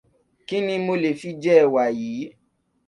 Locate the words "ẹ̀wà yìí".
1.63-2.23